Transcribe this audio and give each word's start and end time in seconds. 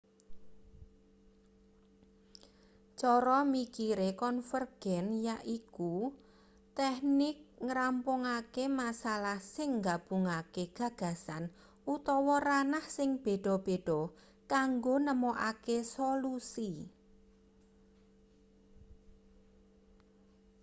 cara 2.99 3.39
mikire 3.53 4.09
konvergen 4.21 5.05
yaiku 5.27 5.93
teknik 6.79 7.37
ngrampungake 7.65 8.65
masalah 8.81 9.39
sing 9.55 9.69
nggabungake 9.79 10.63
gagasan 10.79 11.43
utawa 11.95 12.35
ranah 12.47 12.85
sing 12.97 13.09
beda-beda 13.25 14.01
kanggo 14.51 14.95
nemokake 15.07 15.77
solusi 15.95 16.71